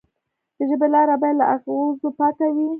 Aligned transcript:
د 0.57 0.59
ژبې 0.69 0.87
لاره 0.93 1.15
باید 1.21 1.37
له 1.39 1.45
اغزو 1.53 2.09
پاکه 2.17 2.47
وي. 2.55 2.67